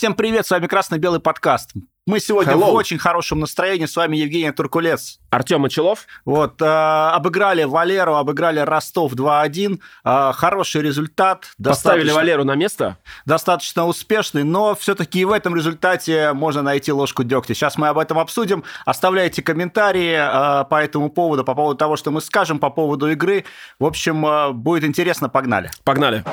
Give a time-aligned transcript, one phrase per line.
[0.00, 1.72] всем привет, с вами Красно-Белый подкаст.
[2.06, 2.70] Мы сегодня Hello.
[2.70, 5.18] в очень хорошем настроении, с вами Евгений Туркулец.
[5.28, 6.06] Артем Мочелов.
[6.24, 11.50] Вот, э, обыграли Валеру, обыграли Ростов 2-1, э, хороший результат.
[11.62, 12.96] Поставили Валеру на место.
[13.26, 17.52] достаточно успешный, но все-таки и в этом результате можно найти ложку дегтя.
[17.52, 18.64] Сейчас мы об этом обсудим.
[18.86, 23.44] Оставляйте комментарии э, по этому поводу, по поводу того, что мы скажем, по поводу игры.
[23.78, 25.70] В общем, э, будет интересно, погнали.
[25.84, 26.24] Погнали.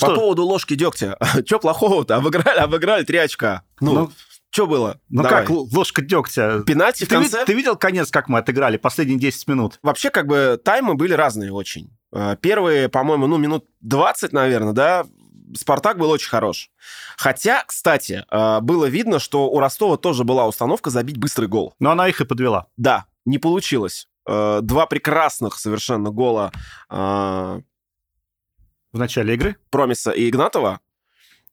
[0.00, 1.18] Ну По что, поводу ложки дегтя.
[1.46, 2.16] Че плохого-то?
[2.16, 3.62] Обыграли, обыграли три очка.
[3.80, 4.10] Ну, Ну,
[4.50, 5.00] что было?
[5.08, 5.42] ну Давай.
[5.46, 6.60] как ложка дегтя?
[6.66, 7.44] Пенальти в Ты, конце?
[7.44, 9.78] ты видел конец, как мы отыграли последние 10 минут?
[9.82, 11.90] Вообще, как бы, таймы были разные очень.
[12.12, 15.04] Э, Первые, по-моему, ну, минут 20, наверное, да,
[15.54, 16.70] Спартак был очень хорош.
[17.16, 21.74] Хотя, кстати, э, было видно, что у Ростова тоже была установка забить быстрый гол.
[21.78, 22.66] Но она их и подвела.
[22.76, 24.08] Да, не получилось.
[24.28, 26.50] Э, Два прекрасных совершенно гола
[28.92, 29.56] В начале игры.
[29.70, 30.80] Промиса и Игнатова,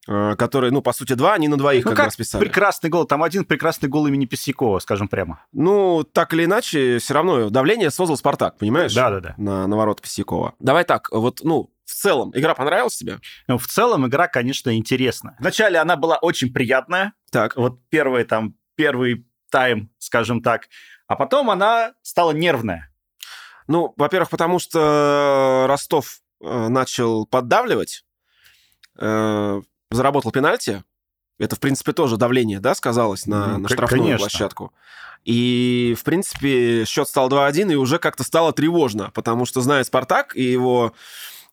[0.08, 2.44] э, которые, ну, по сути, два, они на двоих Ну как, как раз писали.
[2.44, 3.06] прекрасный гол.
[3.06, 5.46] Там один прекрасный гол имени Писякова, скажем прямо.
[5.52, 8.94] Ну, так или иначе, все равно давление создал Спартак, понимаешь?
[8.94, 9.34] Да-да-да.
[9.38, 10.54] На, на ворот Писякова.
[10.60, 13.20] Давай так, вот, ну, в целом, игра понравилась тебе?
[13.48, 15.36] Ну, в целом игра, конечно, интересная.
[15.40, 17.14] Вначале она была очень приятная.
[17.30, 17.56] Так.
[17.58, 20.70] Вот первый там, первый тайм, скажем так.
[21.08, 22.90] А потом она стала нервная.
[23.68, 28.04] Ну, во-первых, потому что Ростов э, начал поддавливать,
[29.00, 30.84] э, заработал пенальти.
[31.40, 34.20] Это, в принципе, тоже давление, да, сказалось на, Ну, на штрафную конечно.
[34.20, 34.74] площадку.
[35.26, 40.36] И, в принципе, счет стал 2-1, и уже как-то стало тревожно, потому что, зная Спартак
[40.36, 40.94] и его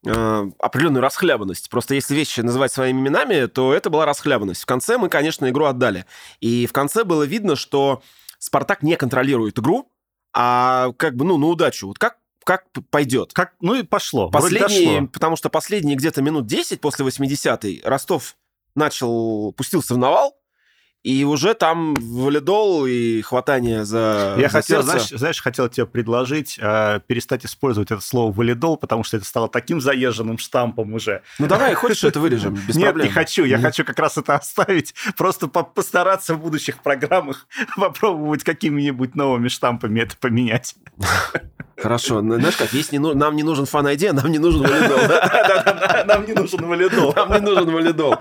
[0.05, 4.63] э, определенную расхлябанность, просто если вещи называть своими именами, то это была расхлябанность.
[4.63, 6.05] В конце мы, конечно, игру отдали.
[6.41, 8.03] И в конце было видно, что
[8.39, 9.91] Спартак не контролирует игру,
[10.33, 11.87] а как бы, ну, на удачу.
[11.87, 12.19] Вот как,
[12.51, 13.33] как пойдет.
[13.33, 14.29] Как, ну и пошло.
[14.29, 18.35] Последние, потому что последние где-то минут 10 после 80-й Ростов
[18.75, 20.37] начал, пустился в навал,
[21.03, 24.91] и уже там валидол и хватание за, Я за хотел, сердце.
[25.07, 29.49] знаешь, знаешь, хотел тебе предложить э, перестать использовать это слово валидол, потому что это стало
[29.49, 31.23] таким заезженным штампом уже.
[31.39, 33.07] Ну давай, хочешь, это вырежем, без Нет, проблем.
[33.07, 33.45] не хочу.
[33.45, 34.95] Я хочу как раз это оставить.
[35.17, 40.75] Просто по- постараться в будущих программах попробовать какими-нибудь новыми штампами это поменять.
[41.79, 44.61] Хорошо, ну, знаешь как, есть не ну- нам не нужен фан-айди, а нам не нужен
[44.63, 44.99] валидол.
[46.07, 47.15] Нам не нужен валидол.
[47.17, 48.17] Нам не нужен валидол.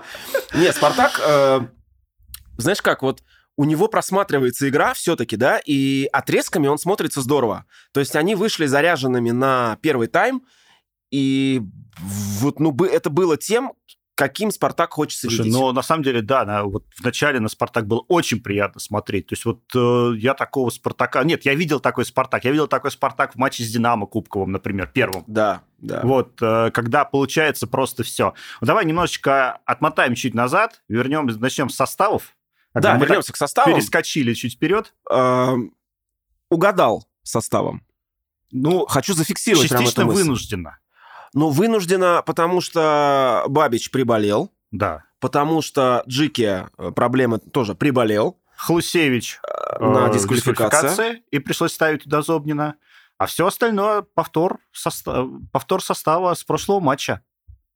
[0.54, 1.60] Нет, Спартак, э,
[2.60, 3.22] знаешь как, вот
[3.56, 7.66] у него просматривается игра все-таки, да, и отрезками он смотрится здорово.
[7.92, 10.42] То есть они вышли заряженными на первый тайм,
[11.10, 11.60] и
[11.98, 13.72] вот, ну, это было тем,
[14.20, 15.58] каким Спартак хочется Слушай, видеть.
[15.58, 19.28] но на самом деле, да, на, вот в начале на «Спартак» было очень приятно смотреть.
[19.28, 22.44] То есть вот э, я такого «Спартака...» Нет, я видел такой «Спартак».
[22.44, 25.24] Я видел такой «Спартак» в матче с «Динамо» Кубковым, например, первым.
[25.26, 26.02] Да, да.
[26.04, 28.34] Вот, э, когда получается просто все.
[28.60, 32.34] давай немножечко отмотаем чуть назад, вернем, начнем с составов.
[32.72, 33.72] Как Да, мы вернемся к составу.
[33.72, 34.94] Перескочили чуть вперед.
[36.48, 37.82] Угадал составом.
[38.52, 40.78] Ну, Хочу зафиксировать частично вынужденно.
[41.32, 45.04] Ну, вынуждена, потому что Бабич приболел, Да.
[45.20, 48.40] потому что Джики э, проблемы тоже приболел.
[48.56, 49.38] Хлусевич
[49.78, 50.90] на э, дисквалификация.
[50.90, 52.74] дисквалификация, и пришлось ставить туда Зобнина.
[53.16, 57.22] А все остальное повтор, соста- повтор состава с прошлого матча.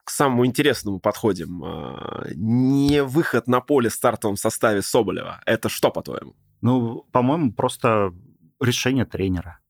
[0.05, 1.63] К самому интересному подходим.
[1.65, 5.41] Э, Не выход на поле в стартовом составе Соболева.
[5.47, 6.35] Это что, по-твоему?
[6.61, 8.13] Ну, по-моему, просто
[8.61, 9.61] решение тренера.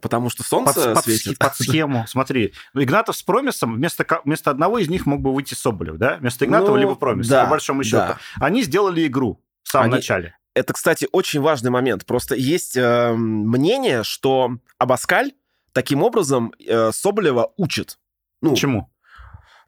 [0.00, 1.38] Потому что солнце под светит?
[1.38, 2.04] под схему.
[2.06, 6.16] Смотри, ну, Игнатов с Промисом, вместо, вместо одного из них мог бы выйти Соболев, да?
[6.16, 7.96] Вместо Игнатова Ну, либо Промис, да, по большому счету.
[7.96, 8.18] да.
[8.40, 10.36] Они сделали игру в самом Они- начале.
[10.54, 12.04] Это, кстати, очень важный момент.
[12.06, 15.32] Просто есть э, мнение, что Абаскаль
[15.72, 17.98] таким образом э, Соболева учит.
[18.40, 18.90] Ну, Почему?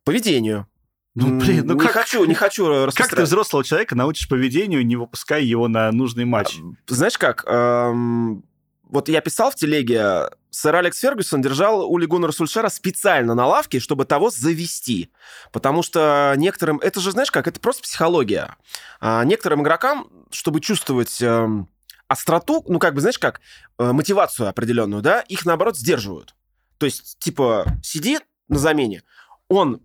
[0.04, 0.66] Поведению.
[1.14, 4.96] Ну, блин, ну не как, хочу, не хочу как ты взрослого человека научишь поведению, не
[4.96, 6.58] выпуская его на нужный матч?
[6.86, 8.44] Знаешь как, эм,
[8.84, 13.80] вот я писал в телеге, сэр Алекс Фергюсон держал Ули Гуннера Сульшера специально на лавке,
[13.80, 15.10] чтобы того завести.
[15.52, 16.78] Потому что некоторым...
[16.78, 18.56] Это же, знаешь как, это просто психология.
[19.00, 21.68] А некоторым игрокам, чтобы чувствовать эм,
[22.06, 23.40] остроту, ну как бы, знаешь как,
[23.78, 26.34] э, мотивацию определенную, да, их наоборот сдерживают.
[26.78, 29.02] То есть, типа, сидит на замене,
[29.48, 29.80] он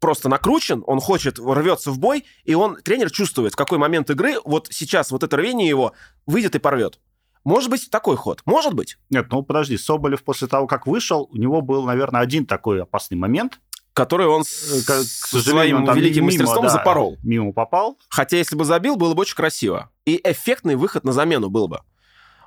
[0.00, 4.36] просто накручен, он хочет, рвется в бой, и он, тренер чувствует, в какой момент игры
[4.44, 5.92] вот сейчас вот это рвение его
[6.26, 6.98] выйдет и порвет.
[7.44, 8.42] Может быть такой ход?
[8.44, 8.98] Может быть.
[9.08, 13.16] Нет, ну подожди, Соболев после того, как вышел, у него был, наверное, один такой опасный
[13.16, 13.60] момент.
[13.92, 17.16] Который он Э, с, к- к сожалению, своим великим мимо, мастерством да, запорол.
[17.22, 17.98] Мимо попал.
[18.10, 19.90] Хотя если бы забил, было бы очень красиво.
[20.04, 21.80] И эффектный выход на замену был бы.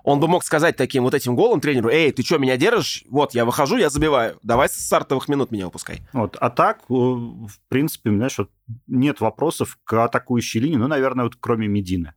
[0.03, 3.03] Он бы мог сказать таким вот этим голом тренеру, эй, ты что, меня держишь?
[3.09, 4.37] Вот, я выхожу, я забиваю.
[4.43, 6.01] Давай с стартовых минут меня выпускай.
[6.13, 6.37] Вот.
[6.39, 8.49] А так, э, в принципе, знаешь, вот
[8.87, 12.13] нет вопросов к атакующей линии, ну, наверное, вот кроме Медины,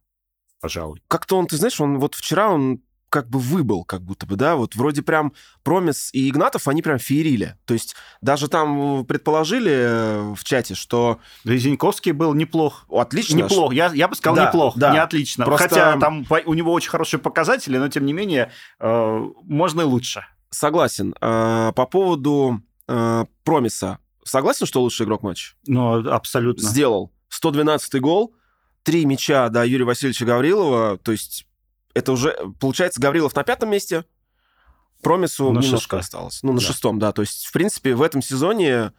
[0.61, 1.03] пожалуй.
[1.09, 2.81] Как-то он, ты знаешь, он вот вчера он
[3.13, 6.99] как бы выбыл, как будто бы, да, вот вроде прям Промис и Игнатов, они прям
[6.99, 7.57] феерили.
[7.67, 11.19] То есть даже там предположили э, в чате, что...
[11.45, 12.87] Да и Зиньковский был неплох.
[12.89, 13.37] Отлично.
[13.37, 14.93] Неплох, я, я бы сказал Да, неплох, да.
[14.93, 15.45] не отлично.
[15.45, 18.51] Просто- Хотя там у него очень хорошие показатели, но тем не менее
[18.81, 20.25] э, можно и лучше.
[20.49, 21.15] Согласен.
[21.21, 23.99] А, По поводу э, Промиса.
[24.25, 25.53] Согласен, что лучший игрок матча?
[25.67, 26.67] Ну, абсолютно.
[26.67, 27.13] Сделал.
[27.29, 28.35] 112 гол,
[28.85, 30.97] три мяча до Юрия Васильевича Гаврилова.
[30.97, 31.47] То есть
[31.95, 34.05] это уже, получается, Гаврилов на пятом месте,
[35.03, 35.99] Промису На немножко шестом.
[35.99, 36.43] осталось.
[36.43, 36.65] Ну, на Да.
[36.67, 37.13] шестом, да.
[37.13, 38.93] То есть, в принципе, в этом сезоне,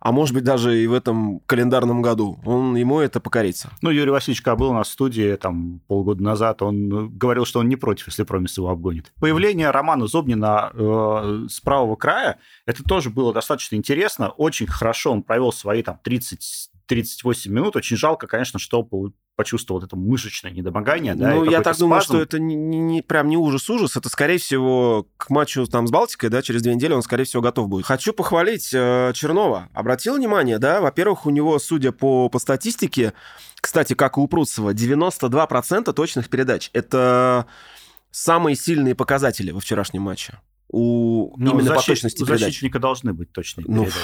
[0.00, 3.70] а может быть, даже и в этом календарном году, он, ему это покорится.
[3.80, 7.68] Ну, Юрий Васильевич, был у нас в студии там полгода назад, он говорил, что он
[7.68, 9.12] не против, если Промис его обгонит.
[9.20, 14.30] Появление Романа Зобнина э, с правого края, это тоже было достаточно интересно.
[14.30, 17.76] Очень хорошо он провел свои там 30 38 минут.
[17.76, 18.82] Очень жалко, конечно, что
[19.36, 21.14] почувствовал это мышечное недомогание.
[21.14, 22.14] да, ну, я так думаю, спазм.
[22.18, 23.96] что это не, не- прям не ужас-ужас.
[23.96, 27.42] Это, скорее всего, к матчу там с Балтикой, да, через две недели он, скорее всего,
[27.42, 27.84] готов будет.
[27.86, 29.68] Хочу похвалить э, Чернова.
[29.74, 30.80] Обратил внимание, да?
[30.80, 33.12] Во-первых, у него, судя по, по статистике,
[33.60, 36.70] кстати, как и у Пруцева, 92% точных передач.
[36.72, 37.46] Это
[38.10, 40.38] самые сильные показатели во вчерашнем матче.
[40.68, 42.40] У, Ну, именно по защит- точности у передач.
[42.46, 44.00] защитника должны быть точные Ну, передачи.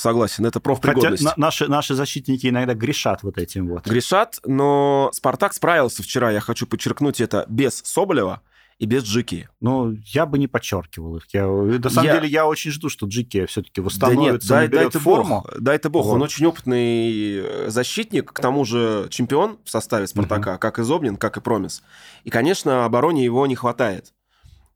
[0.00, 1.24] Согласен, это Хотя профпригодность.
[1.24, 3.86] на- наши, наши защитники иногда грешат вот этим вот.
[3.86, 8.40] Грешат, но Спартак справился вчера, я хочу подчеркнуть это, без Соболева
[8.78, 9.50] и без Джики.
[9.60, 11.24] Ну, я бы не подчеркивал их.
[11.34, 14.68] Я, на самом Я- деле, я очень жду, что Джики все-таки Да нет, восстановится, дай,
[14.68, 15.44] дай форму.
[15.46, 16.06] бог, дай ты бог.
[16.06, 16.24] Он Вот.
[16.24, 21.36] очень опытный э, защитник, к тому же чемпион в составе Спартака, как и Зобнин, как
[21.36, 21.82] и Промис.
[22.24, 24.14] И, конечно, обороне его не хватает.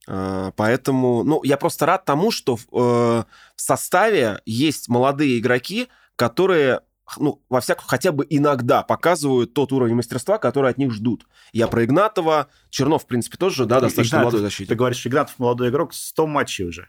[0.06, 3.24] Э, Поэтому, ну, я просто рад тому, что в э,
[3.56, 6.80] составе есть молодые игроки, которые,
[7.16, 11.26] ну, во всяком, хотя бы иногда показывают тот уровень мастерства, который от них ждут.
[11.52, 14.78] Я про Игнатова, Чернов, в принципе, тоже, да, достаточно Игнатов, молодой Ты защитник.
[14.78, 16.88] говоришь, Игнатов молодой игрок, 100 матчей уже.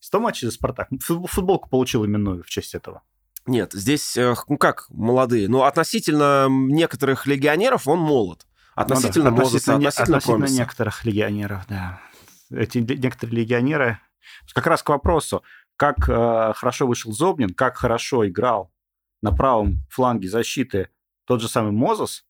[0.00, 0.88] 100 матчей за Спартак.
[1.00, 3.02] Футбол- Футболку получил именную в честь этого.
[3.46, 5.48] Нет, здесь, э, ну как, молодые.
[5.48, 8.46] Ну, относительно некоторых легионеров он молод.
[8.74, 10.54] Относительно Ну да, не- относительно, относительно Промиса.
[10.54, 12.00] некоторых легионеров, да.
[12.52, 13.98] Эти некоторые легионеры...
[14.54, 15.42] Как раз к вопросу,
[15.76, 18.72] как э, хорошо вышел Зобнин, как хорошо играл
[19.20, 20.88] на правом фланге защиты
[21.24, 22.24] тот же самый Мозес.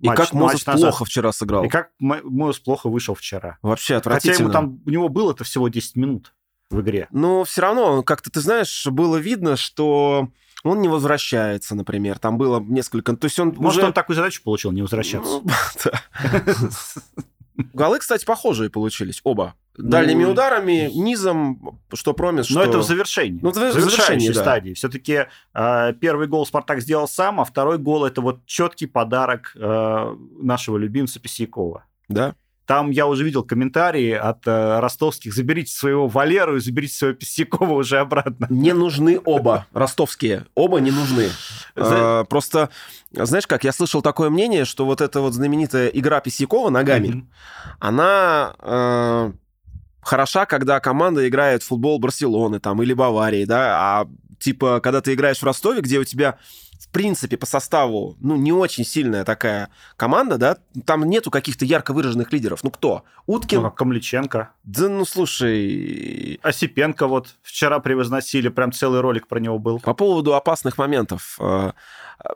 [0.00, 0.90] И матч- как Мозес матч назад.
[0.90, 1.64] плохо вчера сыграл.
[1.64, 3.58] И как Мозес плохо вышел вчера.
[3.62, 4.44] Вообще Хотя отвратительно.
[4.44, 6.34] ему там, у него было-то всего 10 минут
[6.70, 7.06] в игре.
[7.10, 10.28] Но все равно, как-то, ты знаешь, было видно, что
[10.64, 12.18] он не возвращается, например.
[12.18, 13.14] Там было несколько...
[13.16, 13.86] То есть он Может, уже...
[13.86, 15.42] он такую задачу получил, не возвращаться.
[17.74, 19.54] Голы, кстати, похожие получились, оба.
[19.76, 22.54] Дальними Ну, ударами, низом, что Промис, что...
[22.54, 23.40] Но это в завершении.
[23.42, 24.40] Ну, в завершении, да.
[24.40, 24.72] стадии.
[24.74, 30.76] Все-таки первый гол Спартак сделал сам, а второй гол это вот четкий подарок э, нашего
[30.76, 31.84] любимца Писякова.
[32.08, 32.36] Да?
[32.66, 37.72] Там я уже видел комментарии от э, ростовских: заберите своего Валеру и заберите своего Писякова
[37.72, 38.46] уже обратно.
[38.48, 40.46] Не нужны оба ростовские.
[40.54, 41.28] Оба не нужны.
[41.76, 42.70] А, Просто,
[43.12, 47.28] знаешь как, я слышал такое мнение, что вот эта вот знаменитая игра Писякова ногами,
[47.80, 49.32] она э,
[50.00, 54.08] хороша, когда команда играет в футбол Барселоны там или Баварии, да, а
[54.38, 56.38] типа, когда ты играешь в Ростове, где у тебя
[56.94, 62.32] принципе, по составу, ну, не очень сильная такая команда, да, там нету каких-то ярко выраженных
[62.32, 62.62] лидеров.
[62.62, 63.02] Ну, кто?
[63.26, 63.58] Уткин?
[63.58, 64.50] Ну, как Камличенко.
[64.62, 69.80] Да, ну, слушай, Осипенко вот вчера превозносили, прям целый ролик про него был.
[69.80, 71.38] По поводу опасных моментов.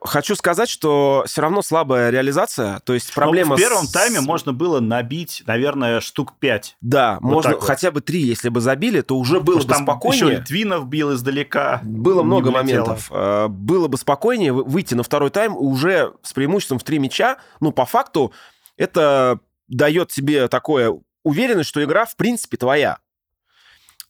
[0.03, 3.51] Хочу сказать, что все равно слабая реализация, то есть проблема...
[3.51, 6.77] Но в первом с- тайме можно было набить, наверное, штук 5.
[6.81, 7.63] Да, Вот можно вот.
[7.63, 10.31] хотя бы три, если бы забили, то уже было бы там еще спокойнее.
[10.41, 11.81] Литвинов бил издалека.
[11.85, 12.63] Было много влетело.
[12.63, 13.09] моментов.
[13.11, 17.39] Э, Было бы спокойнее вы- выйти на второй тайм уже с преимуществом в три мяча.
[17.61, 18.33] Ну, по факту,
[18.77, 20.95] это дает тебе такое
[21.25, 22.99] уверенность, что игра в принципе твоя.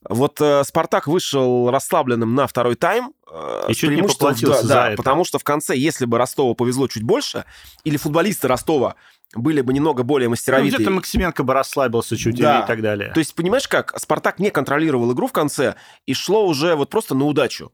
[0.07, 3.13] Вот э, Спартак вышел расслабленным на второй тайм.
[3.29, 4.97] э, И чуть не поплатился да, за да, это.
[4.97, 7.43] потому что в конце, если бы Ростову повезло чуть больше,
[7.83, 8.95] или футболисты Ростова
[9.35, 12.61] были бы немного более Ну, мастеровитые, где-то Максименко бы расслабился чуть Да.
[12.61, 13.11] и так далее.
[13.13, 15.75] то есть, понимаешь как, Спартак не контролировал игру в конце
[16.05, 17.71] и шло уже вот просто на удачу.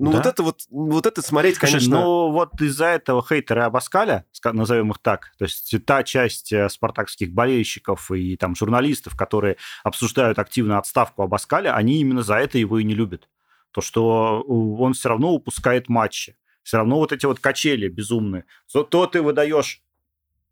[0.00, 0.18] Ну, Да.
[0.18, 2.00] вот это вот, вот это смотреть, Слушай, конечно...
[2.00, 6.68] ну вот из-за этого хейтеры Абаскаля, ска- назовем их так, то есть та часть э,
[6.68, 12.78] спартакских болельщиков и там журналистов, которые обсуждают активно отставку Абаскаля, они именно за это его
[12.78, 13.28] и не любят.
[13.72, 16.36] То, что э, он все равно упускает матчи.
[16.62, 18.44] Все равно вот эти вот качели безумные.
[18.72, 19.82] То- То ты выдаешь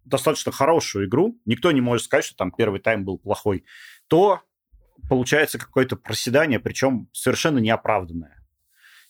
[0.04, 3.64] достаточно хорошую игру, никто не может сказать, что там первый тайм был плохой,
[4.08, 4.40] то
[5.08, 8.42] получается какое-то проседание, причем совершенно неоправданное.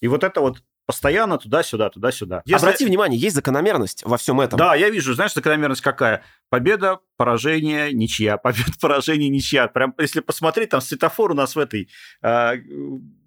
[0.01, 2.43] И вот это вот постоянно туда-сюда, туда-сюда.
[2.45, 2.65] Если...
[2.65, 4.59] Обрати внимание, есть закономерность во всем этом.
[4.59, 6.23] Да, я вижу, знаешь, закономерность какая?
[6.49, 8.37] Победа, поражение, ничья.
[8.39, 9.67] Победа, поражение, ничья.
[9.69, 11.91] Прям, если посмотреть, там светофор у нас в этой...
[12.23, 12.55] Э,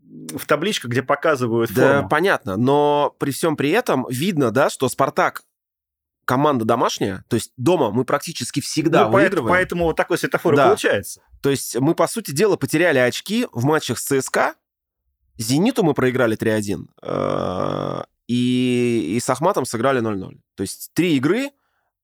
[0.10, 2.10] в табличках, где показывают Да, форму.
[2.10, 5.44] понятно, но при всем при этом видно, да, что Спартак
[6.26, 9.50] команда домашняя, то есть дома мы практически всегда ну, выигрываем.
[9.50, 10.68] Поэтому, вот такой светофор да.
[10.68, 11.22] получается.
[11.42, 14.56] То есть мы, по сути дела, потеряли очки в матчах с ЦСКА,
[15.39, 20.38] Зениту мы проиграли 3-1, э, и, и с Ахматом сыграли 0-0.
[20.55, 21.50] То есть три игры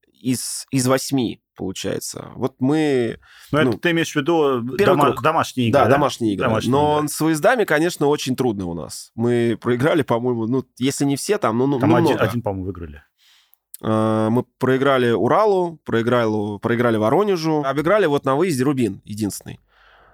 [0.08, 2.32] из, из восьми, получается.
[2.36, 3.20] Вот мы...
[3.52, 5.22] Но ну, это ты имеешь в виду дома, круг.
[5.22, 5.86] домашние игры, да?
[5.86, 6.48] Да, домашние игры.
[6.48, 7.10] Домашние Но игры.
[7.10, 9.12] с выездами, конечно, очень трудно у нас.
[9.16, 12.24] Мы проиграли, по-моему, ну, если не все, там, ну, там ну один, много.
[12.24, 13.04] один, по-моему, выиграли.
[13.82, 19.60] Э, Мы проиграли Уралу, проиграли, проиграли Воронежу, обыграли вот на выезде Рубин, единственный.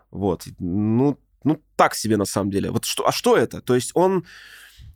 [0.09, 0.43] Вот.
[0.59, 2.71] Ну, ну, так себе на самом деле.
[2.71, 3.61] Вот что, а что это?
[3.61, 4.25] То есть он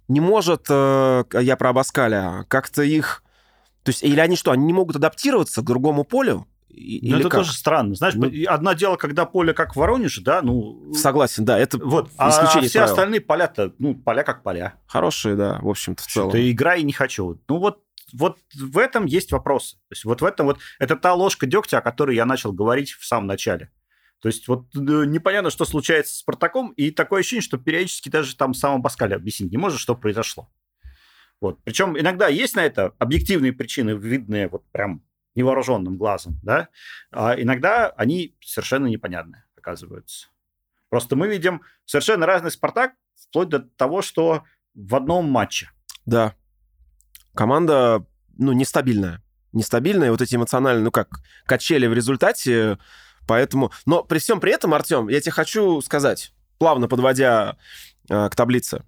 [0.08, 3.24] не может, э, я про Абаскаля, как-то их...
[3.84, 6.48] То есть, или они что, они не могут адаптироваться к другому полю?
[6.70, 7.40] И- Или это как?
[7.42, 7.96] тоже странно.
[7.96, 10.94] Знаешь, Ну- одно дело, когда поле как в Воронеже, да, ну...
[10.94, 12.94] Согласен, да, это Вот, а исключение из все правил.
[12.94, 14.76] остальные поля-то, ну, поля как поля.
[14.86, 16.30] хорошие, да, в общем-то, в целом.
[16.30, 17.40] Что-то игра и не хочу.
[17.48, 17.80] Ну, вот,
[18.14, 19.78] вот в этом есть вопросы.
[19.78, 20.60] То есть вот в этом вот...
[20.80, 23.70] Это та ложка дегтя, о которой я начал говорить в самом начале.
[24.20, 28.36] То есть вот э, непонятно, что случается с Спартаком, и такое ощущение, что периодически даже
[28.36, 30.50] там сам Абаскаль объяснить не может, что произошло.
[31.42, 31.60] Вот.
[31.64, 35.04] Причем иногда есть на это объективные причины, видные вот прям
[35.36, 36.70] невооруженным глазом, да,
[37.12, 40.28] а иногда они совершенно непонятные оказываются.
[40.90, 44.44] Просто мы видим совершенно разный Спартак, вплоть до того, что
[44.74, 45.70] в одном матче.
[46.06, 46.36] Да.
[47.34, 48.06] Команда,
[48.38, 49.22] ну, нестабильная.
[49.52, 52.78] Нестабильная, вот эти эмоциональные, ну, как качели в результате,
[53.28, 53.72] поэтому...
[53.86, 57.58] Но при всем при этом, Артем, я тебе хочу сказать, плавно подводя
[58.10, 58.84] э, к таблице,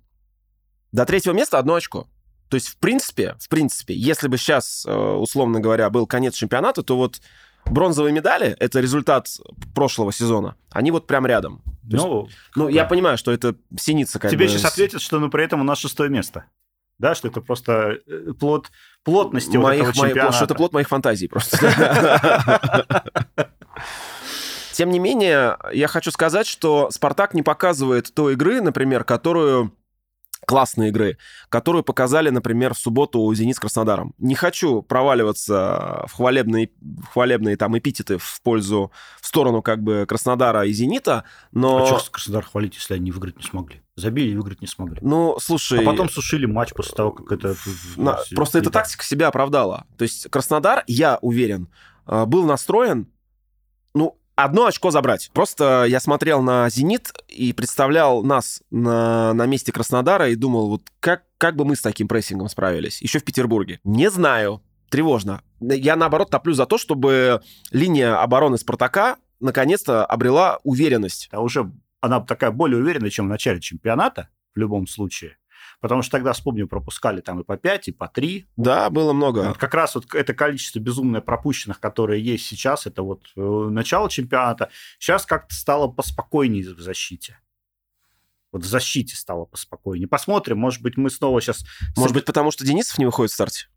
[0.92, 2.08] до третьего места одно очко.
[2.50, 6.82] То есть, в принципе, в принципе, если бы сейчас, э, условно говоря, был конец чемпионата,
[6.82, 7.20] то вот
[7.66, 9.28] бронзовые медали, это результат
[9.76, 11.62] прошлого сезона, они вот прям рядом.
[11.90, 15.20] То есть, Ну, ну, я понимаю, что это синица как тебе бы сейчас ответят, что
[15.20, 16.46] ну, при этом у нас шестое место.
[17.00, 18.72] Да, что это просто э, плод
[19.04, 20.36] плотности вот моих, этого мои- чемпионата.
[20.36, 21.58] что это плод моих фантазий просто.
[24.78, 29.74] Тем не менее, я хочу сказать, что Спартак не показывает той игры, например, которую
[30.46, 31.18] классной игры,
[31.50, 34.14] которую показали, например, в субботу у «Зенит» с Краснодаром.
[34.20, 36.70] Не хочу проваливаться в хвалебные,
[37.12, 41.84] хвалебные там эпитеты в пользу, в сторону как бы Краснодара и «Зенита», но...
[41.84, 43.82] А что Краснодар хвалить, если они выиграть не смогли?
[43.96, 45.00] Забили и выиграть не смогли.
[45.02, 45.82] Ну, слушай...
[45.82, 47.56] А потом сушили матч после того, как это...
[47.96, 49.88] На- просто эта тактика себя оправдала.
[49.98, 51.68] То есть Краснодар, я уверен,
[52.06, 53.08] э, был настроен,
[53.96, 55.30] ну, одно очко забрать.
[55.34, 60.84] Просто я смотрел на «Зенит» и представлял нас на, на месте Краснодара и думал, вот
[61.02, 63.02] как, как бы мы с таким прессингом справились?
[63.02, 63.82] Еще в Петербурге.
[63.84, 64.62] Не знаю.
[64.90, 65.42] Тревожно.
[65.60, 67.42] Я, наоборот, топлю за то, чтобы
[67.72, 71.28] линия обороны «Спартака» наконец-то обрела уверенность.
[71.32, 75.38] А уже она такая более уверенная, чем в начале чемпионата, в любом случае.
[75.80, 78.48] Потому что тогда, вспомню, пропускали там и по 5, и по 3.
[78.58, 79.50] Да, было много.
[79.50, 84.10] Вот как раз вот это количество безумное пропущенных, которое есть сейчас, это вот э, начало
[84.10, 84.70] чемпионата.
[84.98, 87.40] Сейчас как-то стало поспокойнее в защите.
[88.52, 90.08] Вот в защите стало поспокойнее.
[90.08, 91.64] Посмотрим, может быть, мы снова сейчас...
[91.96, 93.68] Может быть, потому что Денисов не выходит в старте?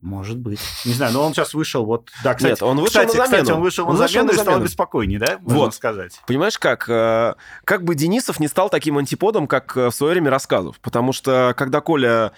[0.00, 0.60] Может быть.
[0.84, 2.10] Не знаю, но он сейчас вышел вот...
[2.22, 3.42] Да, кстати, Нет, он вышел кстати, на замену.
[3.42, 5.38] Кстати, он вышел Он на вышел замену на и стал беспокойнее, да?
[5.40, 5.74] Можно Вот.
[5.74, 6.20] сказать.
[6.26, 6.88] Понимаешь, как?
[6.88, 10.78] Э, Как бы Денисов не стал таким антиподом, как э, в свое время рассказов.
[10.80, 12.30] Потому что, когда Коля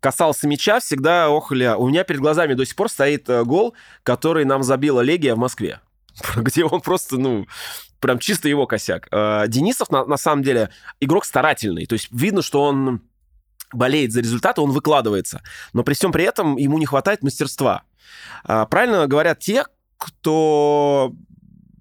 [0.00, 1.72] касался мяча, всегда охали.
[1.76, 5.38] У меня перед глазами до сих пор стоит э, гол, который нам забила Легия в
[5.38, 5.80] Москве.
[6.36, 7.46] Где он просто, ну,
[8.00, 9.08] прям чисто его косяк.
[9.48, 11.86] Денисов, на, на самом деле, игрок старательный.
[11.86, 13.02] То есть видно, что он
[13.72, 15.42] болеет за результаты, он выкладывается.
[15.72, 17.82] Но при всем при этом ему не хватает мастерства.
[18.44, 19.64] А, Правильно говорят те,
[19.96, 21.12] кто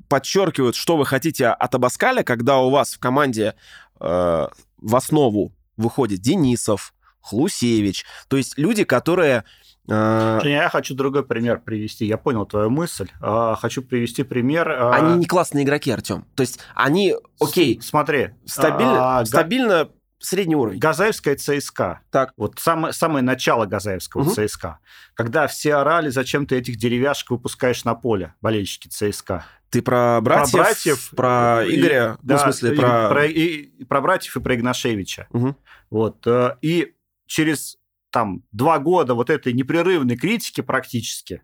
[0.09, 3.55] подчеркивают, что вы хотите от Абаскаля, когда у вас в команде
[3.99, 8.05] э, в основу выходит Денисов, Хлусевич.
[8.29, 9.43] То есть люди, которые...
[9.89, 12.05] э, я хочу другой пример привести.
[12.05, 13.09] Я понял твою мысль.
[13.21, 14.69] А, Хочу привести пример.
[14.69, 16.25] а, они не классные игроки, Артем.
[16.35, 18.29] То есть они, окей, с- Смотри.
[18.45, 19.89] стабильно, а, стабильно
[20.19, 20.79] средний уровень.
[20.79, 22.01] Газаевская ЦСКА.
[22.11, 22.33] Так.
[22.37, 24.33] Вот самое, самое начало Газаевского Мгм.
[24.33, 24.79] ЦСКА.
[25.13, 29.45] Когда все орали, зачем ты этих деревяшек выпускаешь на поле, болельщики ЦСКА.
[29.69, 33.09] Ты про братьев, про братьев, про и- Игоря, ну, да, в смысле, и про...
[33.09, 35.27] про, и- про братьев и про Игнашевича.
[35.31, 35.57] Мгм.
[35.89, 36.25] Вот.
[36.25, 36.93] э, И
[37.25, 37.77] через
[38.09, 41.43] там два года вот этой непрерывной критики практически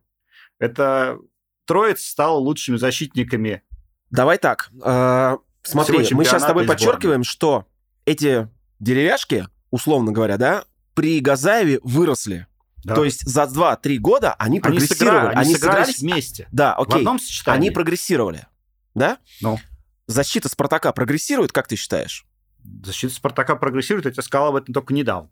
[0.60, 1.20] Это
[1.65, 3.62] троица стала лучшими защитниками.
[4.10, 4.70] Давай так.
[4.84, 7.68] Э, смотри, мы сейчас с тобой подчеркиваем, что
[8.06, 8.48] эти
[8.83, 12.47] деревяшки, условно говоря, да, при Газаеве выросли.
[12.83, 12.95] Да.
[12.95, 14.95] То есть за 2-3 года они, они прогрессировали.
[14.95, 16.47] Сыграли, они, они сыгрались вместе.
[16.51, 16.95] Да, окей.
[16.95, 17.67] В одном сочетании.
[17.67, 18.47] Они прогрессировали.
[18.93, 19.17] Да?
[19.41, 19.57] Ну.
[20.07, 22.25] Защита Спартака прогрессирует, как ты считаешь?
[22.83, 25.29] Защита Спартака прогрессирует, я тебе сказал об этом только недавно.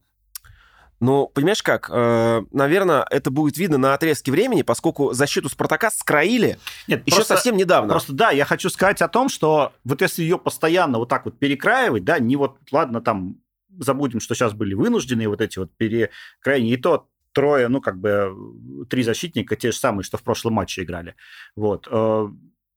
[1.02, 1.90] Ну, понимаешь как?
[1.92, 7.36] Э, наверное, это будет видно на отрезке времени, поскольку защиту Спартака скроили Нет, еще просто,
[7.36, 7.90] совсем недавно.
[7.90, 11.40] Просто да, я хочу сказать о том, что вот если ее постоянно вот так вот
[11.40, 13.38] перекраивать, да, не вот, ладно, там
[13.80, 18.36] забудем, что сейчас были вынужденные вот эти вот перекрайние, и то трое, ну, как бы
[18.90, 21.16] три защитника, те же самые, что в прошлом матче играли.
[21.56, 21.88] Вот.
[21.90, 22.28] Э,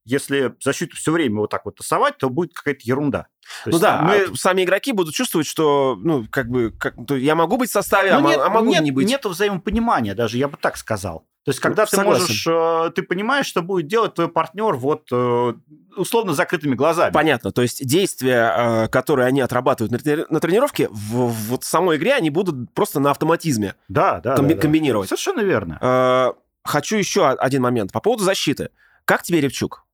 [0.04, 3.26] если защиту все время вот так вот тасовать, то будет какая-то ерунда.
[3.64, 4.32] То ну да, мы...
[4.32, 8.10] а сами игроки будут чувствовать, что, ну, как бы, как, я могу быть в составе,
[8.10, 9.08] а ну, а, нет, а могу нет, не быть.
[9.08, 11.26] Нет взаимопонимания даже, я бы так сказал.
[11.44, 12.22] То есть, когда ну, ты согласен.
[12.22, 15.52] можешь, э, ты понимаешь, что будет делать твой партнер вот э,
[15.94, 17.12] условно закрытыми глазами.
[17.12, 17.52] Понятно.
[17.52, 22.72] То есть действия, э, которые они отрабатывают на тренировке, в вот самой игре они будут
[22.72, 25.08] просто на автоматизме да, да, комби- да, комбинировать.
[25.08, 26.34] Совершенно верно.
[26.64, 28.70] Хочу еще один момент по поводу защиты.
[29.04, 29.84] Как тебе Ревчук?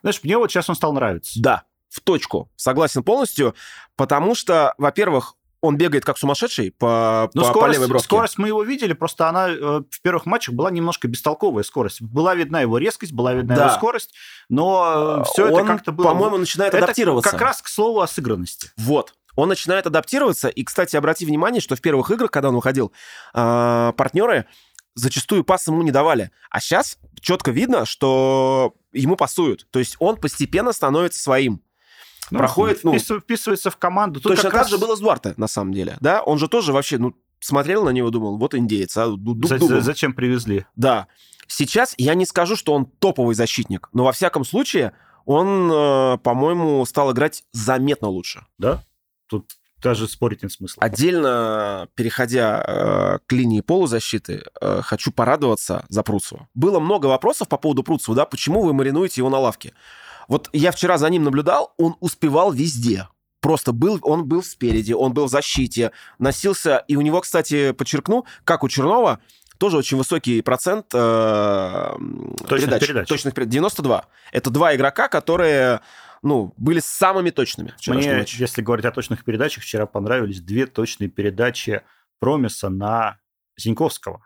[0.00, 1.40] Знаешь, мне вот сейчас он стал нравиться.
[1.40, 2.50] Да, в точку.
[2.56, 3.54] Согласен полностью,
[3.94, 8.04] потому что, во-первых, он бегает как сумасшедший по, ну, по, скорость, по левой бровке.
[8.04, 12.02] Скорость мы его видели, просто она э, в первых матчах была немножко бестолковая скорость.
[12.02, 13.66] Была видна его резкость, была видна да.
[13.66, 14.12] его скорость,
[14.48, 16.08] но э, все это как-то было...
[16.08, 17.30] по-моему, начинает это адаптироваться.
[17.30, 18.70] как раз к слову о сыгранности.
[18.76, 19.14] Вот.
[19.36, 20.48] Он начинает адаптироваться.
[20.48, 22.92] И, кстати, обрати внимание, что в первых играх, когда он выходил,
[23.32, 24.46] э, партнеры
[24.94, 26.32] зачастую пас ему не давали.
[26.50, 29.66] А сейчас четко видно, что ему пасуют.
[29.70, 31.62] То есть он постепенно становится своим.
[32.32, 34.20] Ну, проходит, ну, вписывается в команду.
[34.20, 34.70] Тут точно так раз...
[34.70, 36.22] же было с Дуарте, на самом деле, да?
[36.22, 40.66] Он же тоже вообще, ну, смотрел на него, думал, вот индеец, а за, зачем привезли?
[40.76, 41.06] Да.
[41.46, 44.94] Сейчас я не скажу, что он топовый защитник, но во всяком случае
[45.26, 48.46] он, э, по-моему, стал играть заметно лучше.
[48.58, 48.82] Да?
[49.26, 50.82] Тут даже спорить нет смысла.
[50.82, 56.48] Отдельно, переходя э, к линии полузащиты, э, хочу порадоваться за Пруцева.
[56.54, 59.74] Было много вопросов по поводу Пруцева, да, почему вы маринуете его на лавке?
[60.28, 63.08] Вот я вчера за ним наблюдал, он успевал везде.
[63.40, 68.24] Просто был, он был спереди, он был в защите, носился, и у него, кстати, подчеркну,
[68.44, 69.18] как у Чернова,
[69.58, 71.96] тоже очень высокий процент э,
[72.48, 73.08] точных передач, передач.
[73.08, 73.52] Точных передач.
[73.52, 74.04] 92.
[74.30, 75.80] Это два игрока, которые
[76.22, 77.74] ну, были самыми точными.
[77.88, 78.36] Мне, матче.
[78.38, 81.82] если говорить о точных передачах, вчера понравились две точные передачи
[82.20, 83.18] Промиса на
[83.56, 84.24] Зиньковского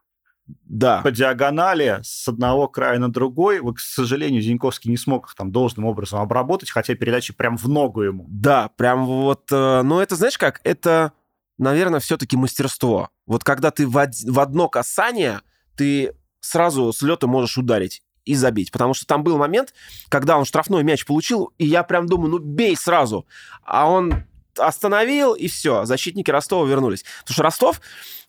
[0.65, 1.01] да.
[1.03, 3.61] по диагонали с одного края на другой.
[3.61, 7.69] Вот, к сожалению, Зиньковский не смог их там должным образом обработать, хотя передачи прям в
[7.69, 8.27] ногу ему.
[8.29, 9.51] Да, прям вот...
[9.51, 11.13] Э, ну, это, знаешь как, это,
[11.59, 13.11] наверное, все-таки мастерство.
[13.27, 14.15] Вот когда ты в, од...
[14.15, 15.41] в одно касание,
[15.77, 18.71] ты сразу с лета можешь ударить и забить.
[18.73, 19.73] Потому что там был момент,
[20.09, 23.27] когда он штрафной мяч получил, и я прям думаю, ну бей сразу.
[23.63, 24.25] А он
[24.59, 27.05] остановил, и все, защитники Ростова вернулись.
[27.21, 27.81] Потому что Ростов,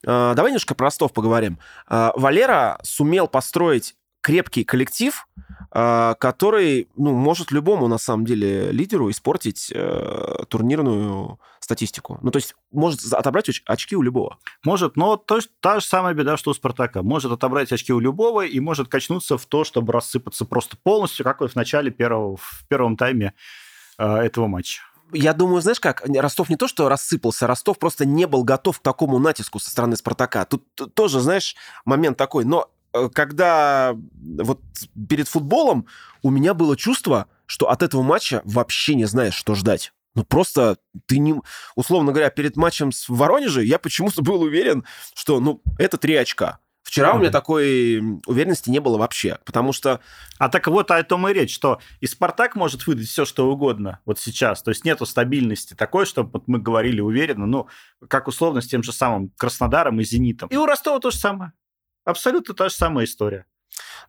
[0.03, 1.59] э, давай немножко про Ростов поговорим.
[1.89, 5.25] Э, Валера сумел построить крепкий коллектив,
[5.71, 12.19] э, который, ну, может любому, на самом деле, лидеру испортить э, турнирную статистику.
[12.21, 14.37] Ну, то есть может отобрать очки у любого.
[14.65, 17.03] Может, но то, та же самая беда, что у Спартака.
[17.03, 21.41] Может отобрать очки у любого и может качнуться в то, чтобы рассыпаться просто полностью, как
[21.41, 23.33] в начале первого, в первом тайме
[23.97, 24.81] э, этого матча
[25.13, 28.83] я думаю, знаешь как, Ростов не то, что рассыпался, Ростов просто не был готов к
[28.83, 30.45] такому натиску со стороны Спартака.
[30.45, 32.45] Тут тоже, знаешь, момент такой.
[32.45, 34.61] Но э, когда вот
[35.09, 35.87] перед футболом
[36.23, 39.93] у меня было чувство, что от этого матча вообще не знаешь, что ждать.
[40.15, 41.35] Ну, просто ты не...
[41.75, 46.59] Условно говоря, перед матчем с Воронежем я почему-то был уверен, что, ну, это три очка.
[46.87, 49.99] Вчера у меня такой уверенности не было вообще, потому что...
[50.37, 53.99] А так вот о том и речь, что и «Спартак» может выдать все, что угодно
[54.05, 54.63] вот сейчас.
[54.63, 57.67] То есть нету стабильности такой, чтобы вот мы говорили уверенно, ну,
[58.07, 60.47] как условно с тем же самым Краснодаром и «Зенитом».
[60.47, 61.51] И у Ростова то же самое.
[62.05, 63.45] Абсолютно та же самая история.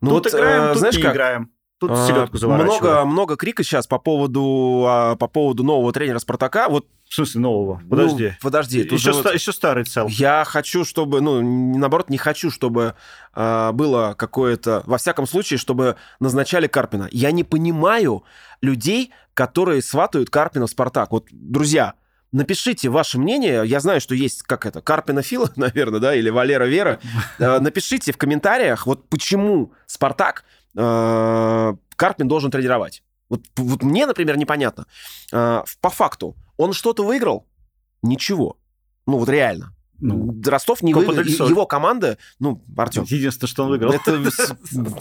[0.00, 1.14] Ну, тут вот, играем, э, тут знаешь, не как?
[1.14, 1.52] играем.
[1.80, 6.68] Тут а, селедку Много, много крика сейчас по поводу, а, по поводу нового тренера «Спартака».
[6.68, 7.82] Вот в смысле нового?
[7.88, 8.28] Подожди.
[8.28, 8.78] Ну, подожди.
[8.80, 9.32] Еще, вот...
[9.32, 10.08] еще старый цел.
[10.08, 11.20] Я хочу, чтобы...
[11.20, 12.94] Ну, наоборот, не хочу, чтобы
[13.34, 14.82] э, было какое-то...
[14.86, 17.08] Во всяком случае, чтобы назначали Карпина.
[17.10, 18.24] Я не понимаю
[18.60, 21.12] людей, которые сватают Карпина в «Спартак».
[21.12, 21.94] Вот, друзья,
[22.30, 23.62] Напишите ваше мнение.
[23.64, 27.00] Я знаю, что есть, как это, Карпина Фила, наверное, да, или Валера Вера.
[27.38, 30.44] Э, напишите в комментариях, вот почему «Спартак»
[30.76, 33.02] э, Карпин должен тренировать.
[33.30, 34.86] Вот, вот мне, например, непонятно.
[35.32, 37.46] Э, по факту, он что-то выиграл?
[38.02, 38.58] Ничего.
[39.06, 39.74] Ну вот реально.
[40.00, 41.48] Ну, Ростов не выиграл.
[41.48, 43.04] Его команда, ну, Артем.
[43.04, 43.92] Единственное, что он выиграл.
[43.92, 44.30] Это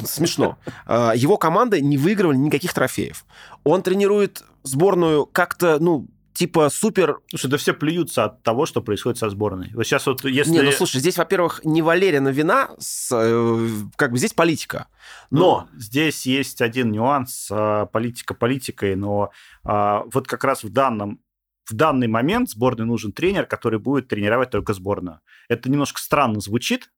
[0.05, 0.57] смешно.
[0.85, 3.25] А, его команда не выигрывали никаких трофеев.
[3.63, 7.19] Он тренирует сборную как-то, ну, типа супер...
[7.29, 9.71] Слушай, да все плюются от того, что происходит со сборной.
[9.73, 10.51] Вот сейчас вот если...
[10.51, 14.87] Не, ну слушай, здесь, во-первых, не Валерина вина, с, э, как бы здесь политика.
[15.29, 15.67] Но...
[15.71, 19.31] Ну, здесь есть один нюанс, а, политика политикой, но
[19.63, 21.19] а, вот как раз в данном
[21.69, 25.21] в данный момент сборной нужен тренер, который будет тренировать только сборную.
[25.49, 26.91] Это немножко странно звучит,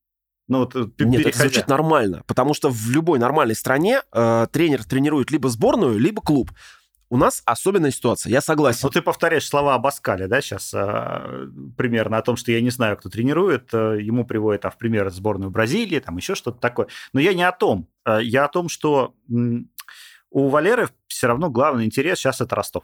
[0.48, 1.30] ну, вот, э, Нет, переходя.
[1.30, 6.22] это звучит нормально, потому что в любой нормальной стране э, тренер тренирует либо сборную, либо
[6.22, 6.52] клуб.
[7.12, 8.82] У нас особенная ситуация, я согласен.
[8.84, 12.70] Ну, ты повторяешь слова об Аскале, да, сейчас э, примерно о том, что я не
[12.70, 16.88] знаю, кто тренирует, э, ему приводят, а в пример сборную Бразилии, там еще что-то такое.
[17.14, 17.88] Но я не о том.
[18.06, 19.16] Э, я о том, что
[20.30, 22.84] у Валеры все равно главный интерес сейчас это Ростов.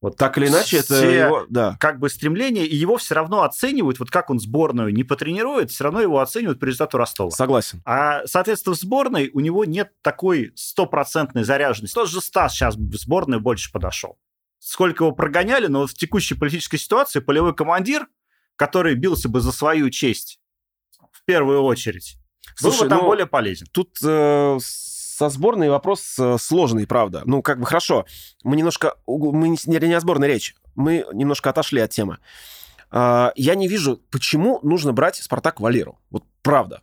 [0.00, 1.76] Вот так или иначе, это его, да.
[1.80, 5.84] как бы стремление, и его все равно оценивают, вот как он сборную не потренирует, все
[5.84, 7.30] равно его оценивают по результату Ростова.
[7.32, 7.82] Согласен.
[7.84, 11.94] А, соответственно, в сборной у него нет такой стопроцентной заряженности.
[11.94, 14.18] Тот же Стас сейчас в сборную больше подошел.
[14.60, 18.06] Сколько его прогоняли, но вот в текущей политической ситуации полевой командир,
[18.54, 20.38] который бился бы за свою честь
[21.10, 22.18] в первую очередь,
[22.54, 23.66] Слушай, был бы там ну, более полезен.
[23.72, 24.58] Тут э,
[25.18, 27.22] со сборной вопрос э, сложный, правда.
[27.24, 28.06] Ну, как бы хорошо.
[28.44, 28.94] Мы немножко...
[29.08, 30.54] Мы не, не о сборной речь.
[30.76, 32.18] Мы немножко отошли от темы.
[32.92, 35.98] А, я не вижу, почему нужно брать «Спартак» Валеру.
[36.10, 36.82] Вот правда.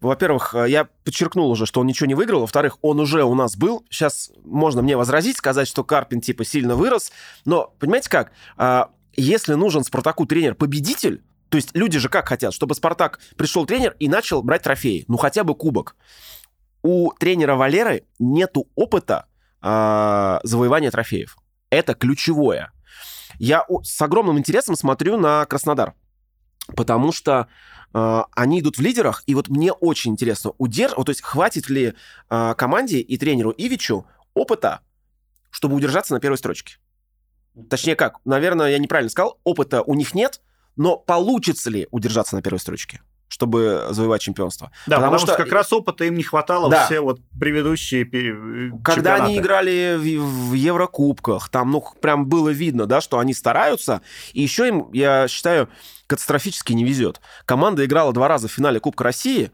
[0.00, 2.40] Во-первых, э, я подчеркнул уже, что он ничего не выиграл.
[2.40, 3.86] Во-вторых, он уже у нас был.
[3.88, 7.12] Сейчас можно мне возразить, сказать, что Карпин типа сильно вырос.
[7.44, 8.32] Но, понимаете как?
[8.56, 13.94] А, если нужен Спартаку тренер-победитель, то есть люди же как хотят, чтобы Спартак пришел тренер
[14.00, 15.04] и начал брать трофеи.
[15.06, 15.94] Ну, хотя бы кубок
[16.82, 19.26] у тренера Валеры нету опыта
[19.62, 21.36] э, завоевания трофеев.
[21.70, 22.72] Это ключевое.
[23.38, 25.94] Я с огромным интересом смотрю на Краснодар,
[26.76, 27.48] потому что
[27.94, 30.94] э, они идут в лидерах, и вот мне очень интересно, удерж...
[30.96, 31.94] вот, то есть хватит ли
[32.30, 34.80] э, команде и тренеру Ивичу опыта,
[35.50, 36.76] чтобы удержаться на первой строчке.
[37.68, 40.40] Точнее как, наверное, я неправильно сказал, опыта у них нет,
[40.76, 43.02] но получится ли удержаться на первой строчке?
[43.32, 44.70] Чтобы завоевать чемпионство.
[44.86, 45.32] Да, потому, потому что...
[45.32, 46.84] что как раз опыта им не хватало да.
[46.84, 48.04] все вот предыдущие
[48.84, 54.02] Когда они играли в, в Еврокубках, там, ну, прям было видно, да, что они стараются,
[54.34, 55.70] и еще им, я считаю,
[56.06, 57.22] катастрофически не везет.
[57.46, 59.50] Команда играла два раза в финале Кубка России,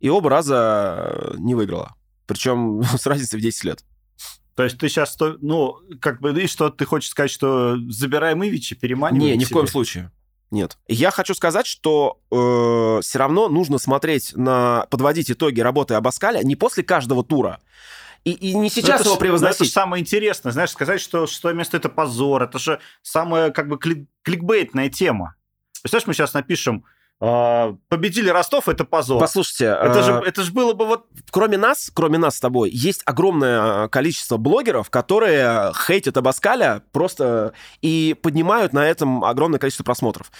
[0.00, 1.94] и оба раза не выиграла.
[2.26, 3.84] Причем с разницей в 10 лет.
[4.54, 8.76] То есть ты сейчас, ну, как бы, и что ты хочешь сказать, что забираем Ивича,
[8.76, 10.12] переманиваем Не, ни в коем случае.
[10.54, 10.78] Нет.
[10.86, 14.86] Я хочу сказать, что э, все равно нужно смотреть на...
[14.88, 17.58] подводить итоги работы Абаскаля не после каждого тура.
[18.22, 19.56] И, и не сейчас это его превозносить.
[19.56, 22.44] Это же самое интересное, знаешь, сказать, что шестое место– это позор.
[22.44, 25.34] Это же самая как бы клик кликбейтная тема.
[25.82, 26.84] Представляешь, мы сейчас напишем
[27.18, 29.20] победили Ростов, это позор.
[29.20, 31.06] Послушайте, это же, а, это же было бы вот...
[31.30, 37.54] Кроме нас, кроме нас с тобой, есть огромное а, количество блогеров, которые хейтят Абаскаля просто
[37.80, 40.30] и поднимают на этом огромное количество просмотров.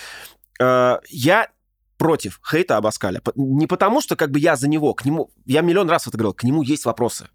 [0.60, 1.48] Я
[1.96, 3.22] против хейта Абаскаля.
[3.34, 5.30] Не потому, что как бы я за него, к нему...
[5.46, 7.28] Я миллион раз это говорил, к нему есть вопросы.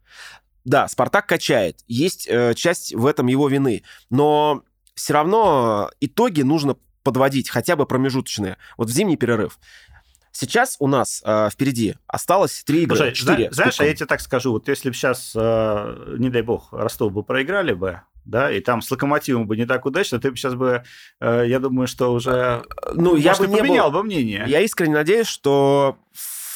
[0.66, 6.76] Да, Спартак качает, есть э, часть в этом его вины, но все равно итоги нужно
[7.10, 8.58] подводить хотя бы промежуточные.
[8.78, 9.58] Вот в зимний перерыв.
[10.32, 12.98] Сейчас у нас э, впереди осталось три игры.
[12.98, 16.44] Слушай, 4 знаешь, а я тебе так скажу, вот если бы сейчас, э, не дай
[16.44, 20.30] бог, Ростов бы проиграли бы, да, и там с Локомотивом бы не так удачно, ты
[20.30, 20.84] бы сейчас бы,
[21.20, 22.62] э, я думаю, что уже,
[22.94, 24.02] ну, может, я бы не поменял был...
[24.02, 24.46] бы мнение.
[24.48, 25.98] Я искренне надеюсь, что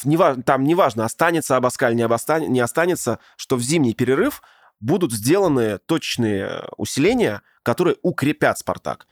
[0.04, 2.44] не, там неважно, останется Абаскаль, не, обостан...
[2.44, 4.44] не останется, что в зимний перерыв
[4.82, 9.08] будут сделаны точные усиления, которые укрепят «Спартак»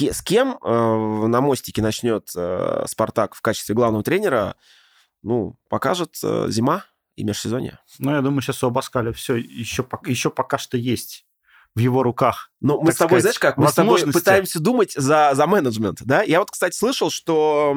[0.00, 4.56] с кем э, на мостике начнет э, Спартак в качестве главного тренера,
[5.22, 6.84] ну, покажет э, зима
[7.16, 7.78] и межсезонье.
[7.98, 11.26] Ну, я думаю, сейчас у Абаскаля все еще, еще пока что есть
[11.74, 12.50] в его руках.
[12.60, 16.02] Но мы с тобой, сказать, знаешь как, мы с тобой пытаемся думать за, за менеджмент,
[16.04, 16.22] да?
[16.22, 17.76] Я вот, кстати, слышал, что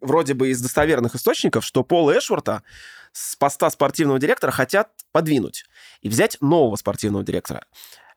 [0.00, 2.62] вроде бы из достоверных источников, что Пол Эшворта
[3.12, 5.64] с поста спортивного директора хотят подвинуть
[6.00, 7.64] и взять нового спортивного директора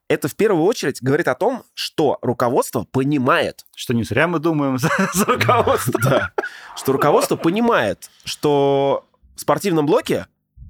[0.08, 3.66] это в первую очередь говорит о том, что руководство понимает.
[3.76, 6.00] Что не зря мы думаем за, за руководство.
[6.02, 6.32] Да.
[6.76, 10.28] Что руководство понимает, что в спортивном блоке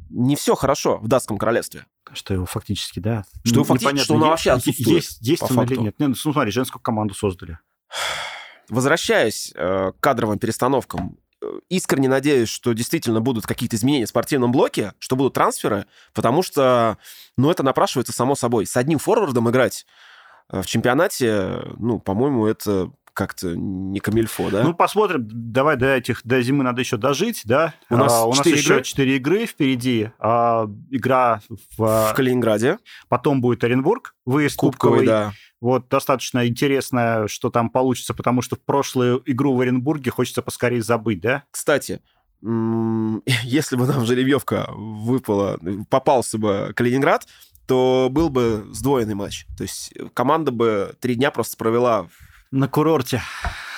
[0.09, 1.85] не все хорошо в датском королевстве.
[2.13, 3.25] Что его фактически, да.
[3.43, 5.03] Что, его фактически, что он вообще отсутствует.
[5.03, 5.99] Есть, есть он или нет?
[5.99, 7.59] Не, ну, смотри, женскую команду создали.
[8.69, 11.17] Возвращаясь э, к кадровым перестановкам
[11.69, 16.97] искренне надеюсь, что действительно будут какие-то изменения в спортивном блоке, что будут трансферы, потому что,
[17.37, 18.65] ну, это напрашивается само собой.
[18.65, 19.85] С одним форвардом играть
[20.49, 24.63] э, в чемпионате, ну, по-моему, это как-то не камильфо, да?
[24.63, 25.25] Ну, посмотрим.
[25.31, 27.73] Давай до этих, до зимы надо еще дожить, да?
[27.89, 28.83] У нас, а, у нас 4 еще игры?
[28.83, 30.11] 4 игры впереди.
[30.19, 31.39] А, игра
[31.77, 32.09] в...
[32.11, 32.77] в Калининграде.
[33.07, 35.07] Потом будет Оренбург, выезд Кубковый, кубковый.
[35.07, 35.33] да.
[35.61, 40.81] Вот достаточно интересно, что там получится, потому что в прошлую игру в Оренбурге хочется поскорее
[40.81, 41.43] забыть, да?
[41.51, 42.01] Кстати,
[42.41, 47.25] если бы нам жеребьевка выпала, попался бы Калининград,
[47.65, 49.47] то был бы сдвоенный матч.
[49.57, 52.07] То есть команда бы три дня просто провела...
[52.51, 53.21] На курорте,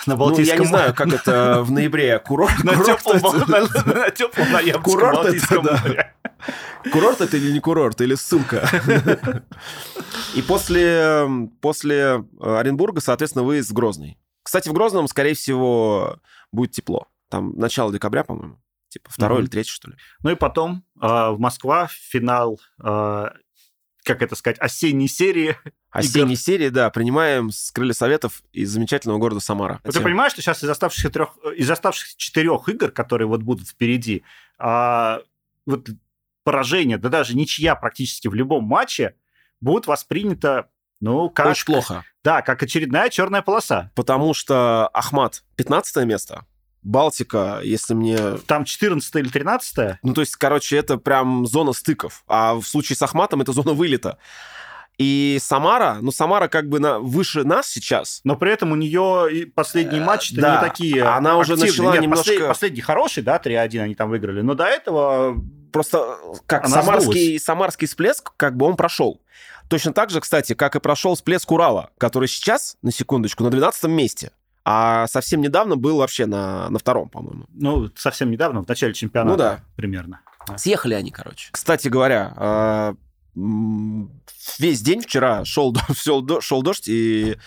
[0.07, 2.19] на Ну, я Балтийском не знаю, как это в ноябре.
[2.19, 6.15] Курорт, На теплом, ноябрьском Курорт это Балтийском море.
[6.91, 8.69] Курорт это или не курорт, или ссылка.
[10.35, 11.27] И после,
[11.61, 14.17] после э, Оренбурга, соответственно, выезд в Грозный.
[14.43, 16.17] Кстати, в Грозном, скорее всего,
[16.51, 17.07] будет тепло.
[17.29, 18.57] Там начало декабря, по-моему.
[18.89, 19.43] Типа второй Мгм.
[19.43, 19.97] или третий, что ли.
[20.23, 23.33] Ну и потом а, в Москва финал, а,
[24.07, 25.55] как это сказать, осенней серии.
[25.91, 29.79] Осенней серии, да, принимаем с крылья советов из замечательного города Самара.
[29.83, 33.67] Вот ты понимаешь, что сейчас из оставшихся трех, из оставшихся четырех игр, которые вот будут
[33.67, 34.23] впереди,
[34.57, 35.21] а,
[35.65, 35.89] вот
[36.43, 39.15] поражение, да даже ничья практически в любом матче
[39.59, 40.69] будут воспринято,
[41.01, 42.05] ну, как, Очень плохо.
[42.23, 43.91] да, как очередная черная полоса.
[43.95, 46.45] Потому что Ахмат 15 место,
[46.87, 48.17] Балтика, если мне...
[48.47, 52.23] Там 14 или 13 Ну, то есть, короче, это прям зона стыков.
[52.27, 54.17] А в случае с Ахматом это зона вылета.
[54.97, 58.21] И Самара, ну, Самара как бы на, выше нас сейчас.
[58.23, 60.55] но при этом у нее и последние Э, матчи-то да.
[60.61, 61.71] не такие Она уже активные.
[61.71, 65.35] начала Нет, немножко- послед- Последний хороший, да, 3-1 они там выиграли, но до этого
[65.71, 69.21] Просто как Она самарский, самарский всплеск, как бы он прошел.
[69.69, 73.83] Точно так же, кстати, как и прошел всплеск Урала, который сейчас, на секундочку, на 12
[73.91, 74.31] месте.
[74.69, 77.45] А совсем недавно был вообще на, на втором, по-моему.
[77.53, 79.59] ну, совсем недавно, в начале чемпионата Ну да.
[79.77, 80.19] примерно.
[80.57, 81.47] Съехали они, короче.
[81.53, 82.95] Кстати говоря, а,
[84.59, 87.37] весь день вчера шел, шел, шел дождь, и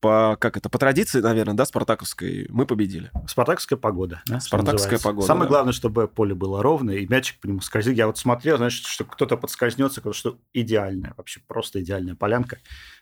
[0.00, 3.10] по, как это, по традиции, наверное, да, спартаковской, мы победили.
[3.26, 4.22] Спартаковская погода.
[4.26, 5.48] да, Спартаковская погода, Самое да.
[5.48, 7.92] главное, чтобы поле было ровное, и мячик по нему скользил.
[7.92, 12.58] Я вот смотрел, знаешь, что кто-то подскользнется, потому что идеальная, вообще просто идеальная полянка.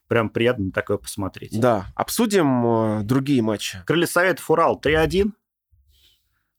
[0.09, 1.59] Прям приятно на такое посмотреть.
[1.59, 3.79] Да, обсудим э, другие матчи.
[3.87, 5.33] Крылья Советов Урал 3-1.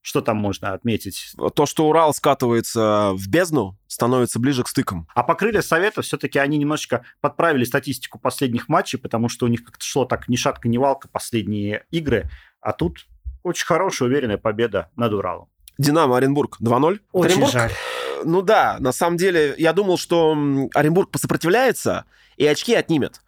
[0.01, 1.33] Что там можно отметить?
[1.55, 5.07] То, что Урал скатывается в бездну, становится ближе к стыкам.
[5.15, 9.63] А по крылья Советов все-таки они немножечко подправили статистику последних матчей, потому что у них
[9.65, 12.29] как-то шло так ни шатка, ни валка последние игры.
[12.61, 13.07] А тут
[13.43, 15.49] очень хорошая, уверенная победа над Уралом.
[15.79, 16.99] Динамо Оренбург 2-0.
[17.11, 17.71] Очень Оренбург, жаль.
[17.71, 20.31] э, Ну да, на самом деле, я думал, что
[20.75, 22.05] Оренбург посопротивляется
[22.37, 23.21] и очки отнимет.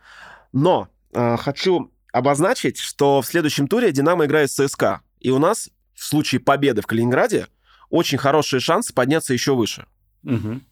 [0.54, 5.02] Но э, хочу обозначить, что в следующем туре Динамо играет с ЦСКА.
[5.22, 7.48] И у нас в случае победы в Калининграде
[7.90, 9.86] очень хорошие шансы подняться еще выше.
[10.24, 10.64] Мгм.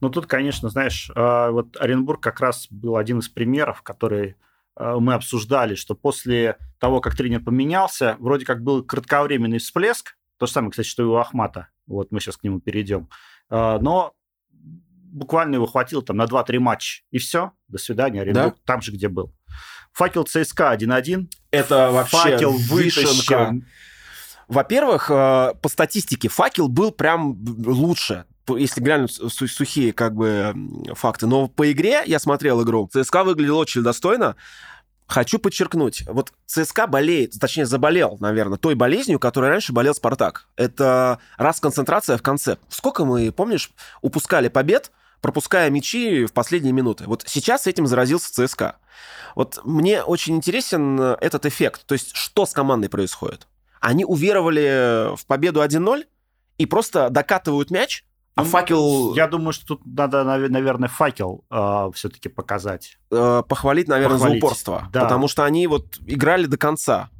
[0.00, 4.36] Ну, тут, конечно, знаешь, а, вот Оренбург как раз был один из примеров, который
[4.76, 10.46] а, мы обсуждали, что после того, как тренер поменялся, вроде как был кратковременный всплеск, то
[10.46, 13.08] же самое, кстати, что и у Ахмата, вот мы сейчас к нему перейдем,
[13.48, 14.14] А, но
[14.50, 19.08] буквально его хватило там на 2-3 матча, и все, до свидания, Оренбург там же, где
[19.08, 19.32] был.
[19.92, 21.28] Факел ЦСКА 1-1.
[21.52, 23.62] Это Факел вытащил.
[24.48, 30.54] Во-первых, по статистике факел был прям лучше, если глянуть су- сухие как бы
[30.94, 31.26] факты.
[31.26, 34.36] Но по игре, я смотрел игру, ЦСКА выглядел очень достойно.
[35.06, 40.48] Хочу подчеркнуть, вот ЦСКА болеет, точнее заболел, наверное, той болезнью, которой раньше болел Спартак.
[40.56, 42.56] Это расконцентрация в конце.
[42.70, 47.04] Сколько мы, помнишь, упускали побед, пропуская мячи в последние минуты.
[47.06, 48.76] Вот сейчас этим заразился ЦСКА.
[49.34, 51.86] Вот мне очень интересен э, этот эффект.
[51.86, 53.46] То есть что с командой происходит?
[53.80, 56.04] Они уверовали в победу 1-0
[56.58, 58.04] и просто докатывают мяч,
[58.36, 61.44] а Ну, факел Я думаю, что тут надо, наве- наверное, факел
[61.94, 62.98] все-таки показать.
[63.10, 64.88] э, похвалить, наверное, Похвалить, за упорство.
[64.92, 65.02] да.
[65.04, 67.10] Потому что они вот играли до конца.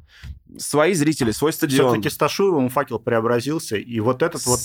[0.57, 1.89] Свои зрители, свой стадион.
[1.91, 4.59] Все-таки с Ташуевым факел преобразился, и вот этот вот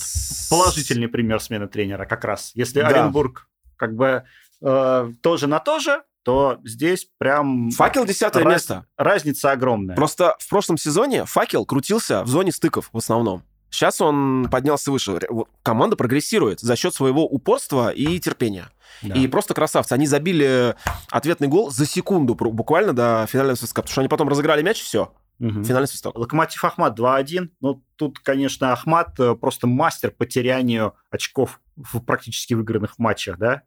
[0.49, 2.51] положительный пример смены тренера как раз.
[2.53, 2.87] Если Да.
[2.87, 4.23] Оренбург как бы
[4.61, 8.85] э, тоже на то же, то здесь прям Факел десятое раз- место.
[8.95, 9.95] разница огромная.
[9.95, 13.41] Просто в прошлом сезоне факел крутился в зоне стыков в основном.
[13.71, 15.19] Сейчас он поднялся выше.
[15.63, 18.69] Команда прогрессирует за счет своего упорства и терпения.
[19.01, 19.15] Да.
[19.15, 19.93] И просто красавцы.
[19.93, 20.75] Они забили
[21.09, 23.81] ответный гол за секунду буквально до финального свистка.
[23.81, 25.13] Потому что они потом разыграли мяч, и все.
[25.39, 25.63] Мгм.
[25.63, 26.15] Финальный свисток.
[26.15, 27.49] Локомотив Ахмат 2-1.
[27.61, 33.63] Ну, тут, конечно, Ахмат э, просто мастер по терянию очков в практически выигранных матчах, да?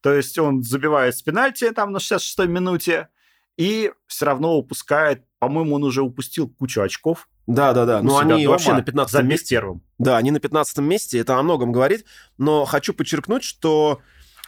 [0.00, 3.08] То есть он забивает с пенальти там на 66-й минуте
[3.58, 7.28] и все равно упускает, по-моему, он уже упустил кучу очков.
[7.46, 8.00] Да, да, да.
[8.00, 9.56] у Ну, они дома, вообще на 15 забив месте.
[9.56, 9.82] первым.
[9.98, 11.18] Да, они на 15 месте.
[11.18, 12.04] Это о многом говорит.
[12.38, 14.00] Но хочу подчеркнуть, что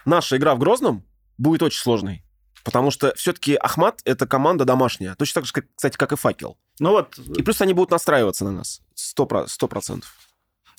[0.05, 1.03] наша игра в Грозном
[1.37, 2.23] будет очень сложной.
[2.63, 5.15] Потому что все-таки Ахмат— это команда домашняя.
[5.15, 6.57] Точно так же, как, кстати, как и Факел.
[6.79, 8.81] Ну вот, И плюс они будут настраиваться на нас.
[8.95, 10.15] Сто про- сто процентов.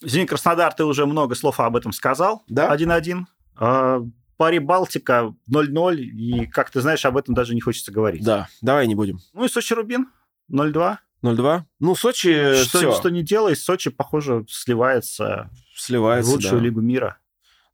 [0.03, 2.43] Зенит Краснодар, ты уже много слов об этом сказал.
[2.49, 2.75] Да.
[2.75, 3.25] 1-1.
[3.57, 4.01] А,
[4.39, 5.97] Пари Балтика 0-0.
[6.01, 8.25] И, как ты знаешь, об этом даже не хочется говорить.
[8.25, 9.19] Да, давай не будем.
[9.35, 10.09] Ну и Сочи Рубин
[10.51, 10.97] 0-2.
[11.25, 11.63] 0-2.
[11.81, 16.31] Ну, Сочи что, все, что не делай, Сочи, похоже, сливается в сливается.
[16.31, 16.65] лучшую да.
[16.65, 17.19] лигу мира.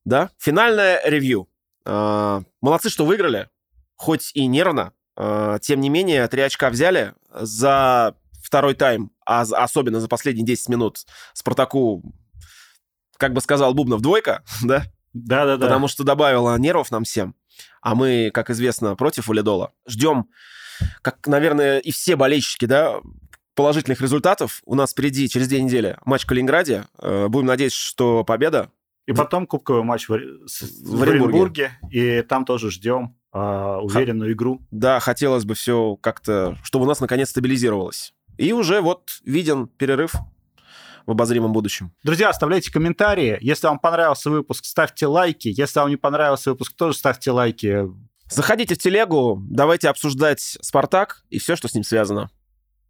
[0.04, 0.30] Да.
[0.38, 1.48] Финальное ревью.
[1.84, 3.48] А, Молодцы, что выиграли.
[3.96, 4.92] Хоть и нервно.
[5.16, 10.68] а, Тем не менее, три очка взяли за второй тайм, а особенно за последние 10
[10.70, 12.02] минут Спартаку,
[13.16, 14.84] как бы сказал Бубнов, двойка, да?
[15.12, 15.66] Да-да-да.
[15.66, 17.34] Потому что добавила нервов нам всем.
[17.82, 19.72] А мы, как известно, против Улидола.
[19.86, 20.26] Ждем,
[21.02, 23.00] как, наверное, и все болельщики, да,
[23.54, 24.62] положительных результатов.
[24.64, 26.86] У нас впереди через две недели матч в Калининграде.
[26.98, 28.70] Э, Будем надеяться, что победа.
[29.06, 31.72] И потом кубковый матч в, В Оренбурге.
[31.90, 34.60] И там тоже ждем а, уверенную игру.
[34.70, 38.14] Да, хотелось бы все как-то, чтобы у нас наконец стабилизировалось.
[38.38, 40.14] И уже вот виден перерыв
[41.06, 41.92] в обозримом будущем.
[42.04, 43.36] Друзья, оставляйте комментарии.
[43.40, 45.48] Если вам понравился выпуск, ставьте лайки.
[45.48, 47.88] Если вам не понравился выпуск, тоже ставьте лайки.
[48.28, 52.30] Заходите в телегу, давайте обсуждать «Спартак» и все, что с ним связано.